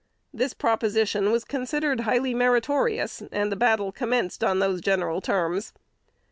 [0.33, 5.73] This proposition was considered highly meritorious, and the battle commenced on those general terms.